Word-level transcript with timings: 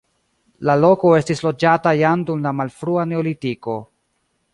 La 0.69 0.75
loko 0.83 1.11
estis 1.17 1.43
loĝata 1.47 1.93
jam 1.99 2.23
dum 2.29 2.41
la 2.47 2.53
malfrua 2.61 3.05
neolitiko. 3.11 3.77